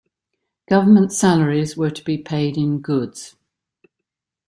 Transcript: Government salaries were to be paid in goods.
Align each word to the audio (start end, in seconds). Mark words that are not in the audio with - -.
Government 0.67 1.11
salaries 1.11 1.77
were 1.77 1.91
to 1.91 2.03
be 2.03 2.17
paid 2.17 2.57
in 2.57 2.79
goods. 2.81 3.35